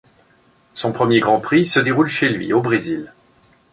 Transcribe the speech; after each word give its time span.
Son 0.73 0.93
premier 0.93 1.19
Grand 1.19 1.39
Prix 1.39 1.63
se 1.65 1.79
déroule 1.79 2.07
chez 2.07 2.29
lui, 2.29 2.53
au 2.53 2.61
Brésil. 2.63 3.13